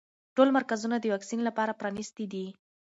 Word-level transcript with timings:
ټول 0.35 0.49
مرکزونه 0.57 0.95
د 0.99 1.05
واکسین 1.13 1.39
لپاره 1.47 1.77
پرانیستي 1.79 2.25
دي. 2.33 2.45